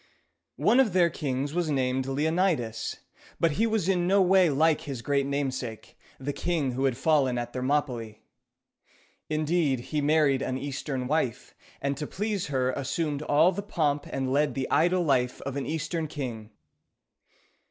One 0.57 0.79
of 0.79 0.93
their 0.93 1.11
kings 1.11 1.53
was 1.53 1.69
named 1.69 2.07
Leonidas; 2.07 3.01
but 3.39 3.51
he 3.51 3.67
was 3.67 3.87
in 3.87 4.07
no 4.07 4.19
way 4.19 4.49
like 4.49 4.81
his 4.81 5.03
great 5.03 5.27
namesake, 5.27 5.95
the 6.19 6.33
king 6.33 6.71
who 6.71 6.85
had 6.85 6.97
fallen 6.97 7.37
at 7.37 7.53
Thermopylæ. 7.53 8.17
Indeed, 9.29 9.79
he 9.93 10.01
married 10.01 10.41
an 10.41 10.57
Eastern 10.57 11.05
wife, 11.05 11.53
and 11.83 11.95
to 11.97 12.07
please 12.07 12.47
her 12.47 12.71
assumed 12.71 13.21
all 13.21 13.51
the 13.51 13.61
pomp 13.61 14.07
and 14.09 14.33
led 14.33 14.55
the 14.55 14.67
idle 14.71 15.03
life 15.03 15.39
of 15.41 15.55
an 15.55 15.67
Eastern 15.67 16.07
king. 16.07 16.49